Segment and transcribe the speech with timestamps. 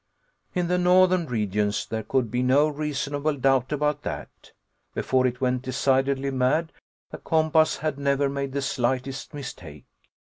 [0.55, 4.51] In the northern regions, there could be no reasonable doubt about that.
[4.95, 6.71] Before it went decidedly mad,
[7.11, 9.85] the compass had never made the slightest mistake.